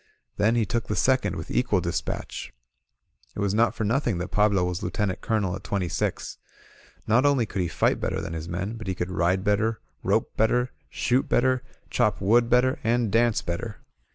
Then 0.37 0.55
he 0.55 0.65
took 0.65 0.87
the 0.87 0.95
second 0.95 1.35
with 1.35 1.51
equal 1.51 1.79
dispatch. 1.79 2.51
It 3.35 3.39
was 3.39 3.53
not 3.53 3.75
for 3.75 3.85
nqthing 3.85 4.17
that 4.17 4.29
Pablo 4.31 4.63
was 4.65 4.81
Lieutenant 4.81 5.21
Colonel 5.21 5.55
at 5.55 5.63
twenty 5.63 5.87
six. 5.87 6.39
Not 7.05 7.23
only 7.23 7.45
could 7.45 7.61
he 7.61 7.67
iSght 7.69 7.99
better 7.99 8.19
than 8.19 8.33
his 8.33 8.49
men, 8.49 8.77
but 8.77 8.87
he 8.87 8.95
could 8.95 9.11
ride 9.11 9.43
better, 9.43 9.79
rope 10.01 10.35
better, 10.35 10.71
shoot 10.89 11.29
better, 11.29 11.61
chop 11.91 12.19
wood 12.19 12.49
better, 12.49 12.79
and 12.83 13.11
dance 13.11 13.43
better. 13.43 13.77